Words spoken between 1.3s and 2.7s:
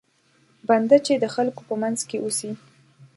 خلکو په منځ کې اوسي.